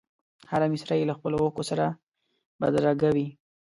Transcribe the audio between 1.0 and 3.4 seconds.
له خپلو اوښکو سره بدرګه وي.